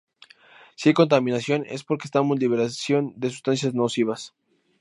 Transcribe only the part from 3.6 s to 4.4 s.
nocivas.